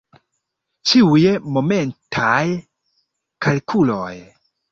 [0.91, 1.25] Ĉiuj
[1.57, 2.41] momentaj
[3.47, 4.13] kalkuloj.